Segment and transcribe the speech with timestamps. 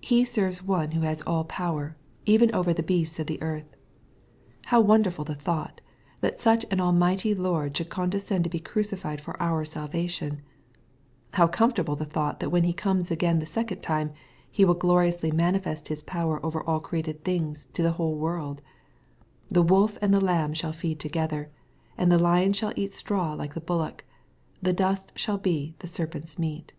[0.00, 1.94] He serves one who has all power,
[2.26, 3.76] even over the beasts of the earth.
[4.66, 5.80] How wonderful the thought,
[6.22, 10.42] that such an Almighty Lord should condescend to be crucified for our salvation 1
[11.34, 14.10] How comfortable the thought that when He comes again the second time,
[14.50, 18.62] He will gloriously manifest His power Dver all created things to the whole world:"
[19.52, 21.48] The wolf and the lamb shall feed together,
[21.96, 24.02] and the lion shall eat straw like the bullock:
[24.64, 26.72] and dust shall be the serpent's meat."